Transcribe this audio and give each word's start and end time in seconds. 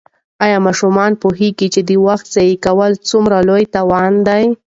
آیا 0.45 0.57
ماشومان 0.67 1.11
پوهېږي 1.21 1.67
چې 1.73 1.81
د 1.89 1.91
وخت 2.07 2.25
ضایع 2.35 2.57
کول 2.65 2.91
څومره 3.09 3.37
لوی 3.49 3.63
تاوان 3.75 4.13
دی؟ 4.27 4.43